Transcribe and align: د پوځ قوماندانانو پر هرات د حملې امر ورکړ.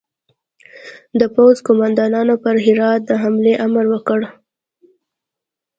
د 1.19 1.21
پوځ 1.35 1.55
قوماندانانو 1.67 2.35
پر 2.43 2.55
هرات 2.65 3.01
د 3.05 3.11
حملې 3.21 3.53
امر 3.65 3.85
ورکړ. 3.89 4.19